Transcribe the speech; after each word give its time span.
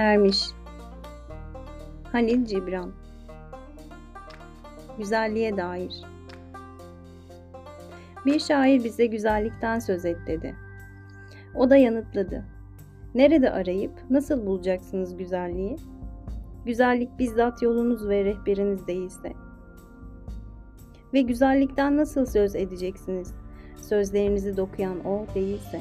Ermiş 0.00 0.44
Halil 2.12 2.44
Cibran 2.44 2.92
Güzelliğe 4.98 5.56
dair 5.56 5.94
Bir 8.26 8.38
şair 8.38 8.84
bize 8.84 9.06
güzellikten 9.06 9.78
söz 9.78 10.04
et 10.04 10.16
dedi. 10.26 10.56
O 11.54 11.70
da 11.70 11.76
yanıtladı. 11.76 12.44
Nerede 13.14 13.50
arayıp 13.50 13.92
nasıl 14.10 14.46
bulacaksınız 14.46 15.16
güzelliği? 15.16 15.76
Güzellik 16.66 17.18
bizzat 17.18 17.62
yolunuz 17.62 18.08
ve 18.08 18.24
rehberiniz 18.24 18.86
değilse. 18.86 19.32
Ve 21.14 21.20
güzellikten 21.20 21.96
nasıl 21.96 22.26
söz 22.26 22.56
edeceksiniz? 22.56 23.34
Sözlerinizi 23.76 24.56
dokuyan 24.56 25.06
o 25.06 25.26
değilse. 25.34 25.80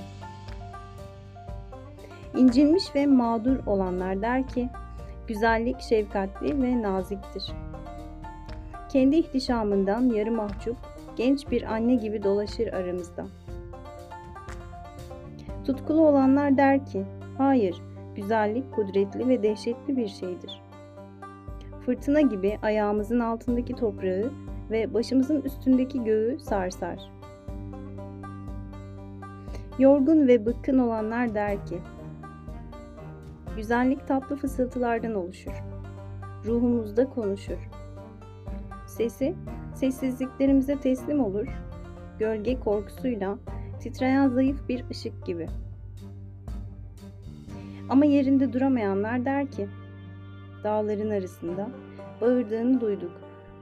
İncinmiş 2.37 2.95
ve 2.95 3.05
mağdur 3.05 3.57
olanlar 3.65 4.21
der 4.21 4.47
ki, 4.47 4.69
güzellik 5.27 5.81
şefkatli 5.81 6.63
ve 6.63 6.81
naziktir. 6.81 7.51
Kendi 8.89 9.15
ihtişamından 9.15 10.01
yarı 10.01 10.31
mahcup, 10.31 10.77
genç 11.15 11.51
bir 11.51 11.63
anne 11.63 11.95
gibi 11.95 12.23
dolaşır 12.23 12.73
aramızda. 12.73 13.25
Tutkulu 15.65 16.07
olanlar 16.07 16.57
der 16.57 16.85
ki, 16.85 17.05
hayır, 17.37 17.81
güzellik 18.15 18.73
kudretli 18.73 19.27
ve 19.27 19.43
dehşetli 19.43 19.97
bir 19.97 20.07
şeydir. 20.07 20.61
Fırtına 21.85 22.21
gibi 22.21 22.59
ayağımızın 22.61 23.19
altındaki 23.19 23.75
toprağı 23.75 24.31
ve 24.71 24.93
başımızın 24.93 25.41
üstündeki 25.41 26.03
göğü 26.03 26.39
sarsar. 26.39 27.11
Yorgun 29.79 30.27
ve 30.27 30.45
bıkkın 30.45 30.79
olanlar 30.79 31.35
der 31.35 31.65
ki, 31.65 31.79
Güzellik 33.55 34.07
tatlı 34.07 34.35
fısıltılardan 34.35 35.15
oluşur. 35.15 35.51
Ruhumuzda 36.45 37.09
konuşur. 37.09 37.69
Sesi 38.87 39.35
sessizliklerimize 39.75 40.79
teslim 40.79 41.23
olur. 41.23 41.47
Gölge 42.19 42.59
korkusuyla 42.59 43.37
titreyen 43.79 44.27
zayıf 44.27 44.69
bir 44.69 44.89
ışık 44.89 45.25
gibi. 45.25 45.47
Ama 47.89 48.05
yerinde 48.05 48.53
duramayanlar 48.53 49.25
der 49.25 49.51
ki, 49.51 49.67
dağların 50.63 51.09
arasında 51.09 51.69
bağırdığını 52.21 52.81
duyduk. 52.81 53.11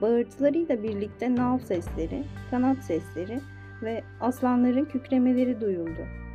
Bağırtılarıyla 0.02 0.82
birlikte 0.82 1.34
nav 1.34 1.58
sesleri, 1.58 2.24
kanat 2.50 2.78
sesleri 2.78 3.40
ve 3.82 4.02
aslanların 4.20 4.84
kükremeleri 4.84 5.60
duyuldu.'' 5.60 6.27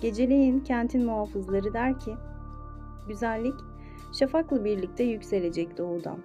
Geceleyin 0.00 0.60
kentin 0.60 1.04
muhafızları 1.04 1.74
der 1.74 1.98
ki, 1.98 2.14
güzellik 3.08 3.54
şafakla 4.18 4.64
birlikte 4.64 5.04
yükselecek 5.04 5.78
doğudan. 5.78 6.18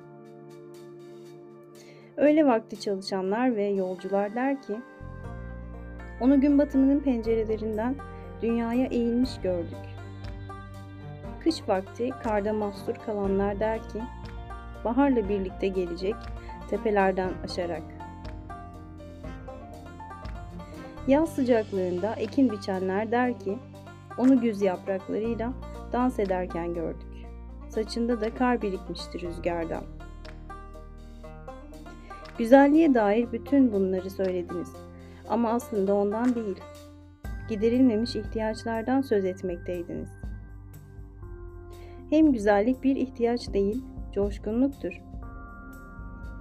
Öğle 2.17 2.45
vakti 2.45 2.79
çalışanlar 2.79 3.55
ve 3.55 3.63
yolcular 3.63 4.35
der 4.35 4.61
ki, 4.61 4.75
onu 6.21 6.41
gün 6.41 6.59
batımının 6.59 6.99
pencerelerinden 6.99 7.95
dünyaya 8.41 8.85
eğilmiş 8.85 9.41
gördük. 9.41 9.85
Kış 11.43 11.55
vakti 11.67 12.09
karda 12.23 12.53
mahsur 12.53 12.95
kalanlar 12.95 13.59
der 13.59 13.89
ki, 13.89 14.01
baharla 14.85 15.29
birlikte 15.29 15.67
gelecek 15.67 16.15
tepelerden 16.69 17.31
aşarak. 17.43 17.83
Yaz 21.07 21.29
sıcaklığında 21.29 22.13
ekin 22.13 22.51
biçenler 22.51 23.11
der 23.11 23.39
ki, 23.39 23.57
onu 24.17 24.41
güz 24.41 24.61
yapraklarıyla 24.61 25.53
dans 25.93 26.19
ederken 26.19 26.73
gördük. 26.73 27.25
Saçında 27.69 28.21
da 28.21 28.35
kar 28.35 28.61
birikmişti 28.61 29.21
rüzgardan. 29.21 29.83
Güzelliğe 32.37 32.93
dair 32.93 33.31
bütün 33.31 33.73
bunları 33.73 34.09
söylediniz. 34.09 34.73
Ama 35.29 35.49
aslında 35.49 35.93
ondan 35.93 36.35
değil. 36.35 36.59
Giderilmemiş 37.49 38.15
ihtiyaçlardan 38.15 39.01
söz 39.01 39.25
etmekteydiniz. 39.25 40.09
Hem 42.09 42.31
güzellik 42.31 42.83
bir 42.83 42.95
ihtiyaç 42.95 43.53
değil, 43.53 43.83
coşkunluktur. 44.13 45.01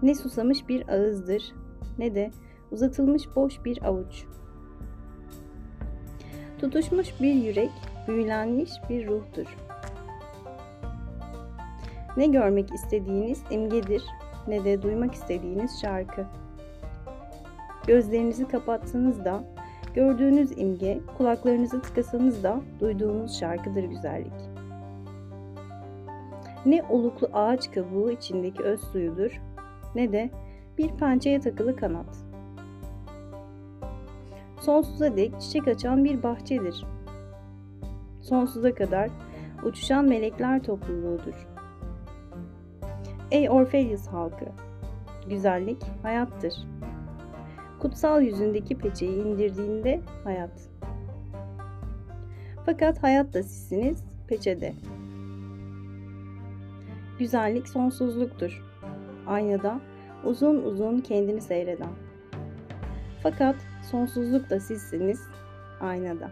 Ne 0.03 0.15
susamış 0.15 0.69
bir 0.69 0.89
ağızdır, 0.89 1.53
ne 1.99 2.15
de 2.15 2.31
uzatılmış 2.71 3.37
boş 3.37 3.65
bir 3.65 3.83
avuç.'' 3.83 4.35
Tutuşmuş 6.65 7.21
bir 7.21 7.35
yürek, 7.35 7.71
büyülenmiş 8.09 8.71
bir 8.91 9.07
ruhtur. 9.07 9.57
Ne 12.17 12.27
görmek 12.27 12.75
istediğiniz 12.75 13.43
imgedir 13.51 14.05
ne 14.49 14.65
de 14.65 14.83
duymak 14.83 15.15
istediğiniz 15.15 15.81
şarkı. 15.81 16.27
Gözlerinizi 17.87 18.49
kapatsanız 18.49 19.25
da 19.25 19.45
gördüğünüz 19.95 20.59
imge, 20.59 21.01
kulaklarınızı 21.19 21.83
tıkasanız 21.83 22.43
da 22.43 22.61
duyduğunuz 22.81 23.39
şarkıdır 23.39 23.85
güzellik. 23.85 24.33
Ne 26.67 26.83
oluklu 26.83 27.29
ağaç 27.33 27.71
kabuğu 27.71 28.11
içindeki 28.11 28.63
öz 28.63 28.81
suyudur 28.81 29.41
ne 29.95 30.13
de 30.13 30.31
bir 30.79 30.89
pençeye 30.89 31.41
takılı 31.41 31.77
kanat 31.77 32.34
sonsuza 34.65 35.17
dek 35.17 35.41
çiçek 35.41 35.69
açan 35.69 36.05
bir 36.05 36.23
bahçedir. 36.23 36.85
Sonsuza 38.21 38.75
kadar 38.75 39.11
uçuşan 39.65 40.05
melekler 40.05 40.63
topluluğudur. 40.63 41.49
Ey 43.31 43.51
Orpheus 43.51 44.07
halkı! 44.07 44.45
Güzellik 45.29 45.83
hayattır. 46.03 46.55
Kutsal 47.81 48.23
yüzündeki 48.23 48.79
peçeyi 48.79 49.25
indirdiğinde 49.25 50.01
hayat. 50.25 50.69
Fakat 52.67 53.03
hayat 53.03 53.35
da 53.35 53.43
sizsiniz 53.43 54.05
peçede. 54.29 54.75
Güzellik 57.19 57.69
sonsuzluktur. 57.69 58.63
Aynada 59.27 59.81
uzun 60.25 60.63
uzun 60.63 61.01
kendini 61.01 61.41
seyreden. 61.41 61.93
Fakat 63.23 63.57
sonsuzluk 63.91 64.51
da 64.51 64.61
sizsiniz 64.61 65.21
aynada. 65.81 66.31